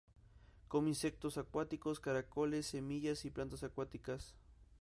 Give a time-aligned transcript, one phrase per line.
[0.67, 4.33] Come insectos acuáticos, caracoles, semillas y plantas acuáticas.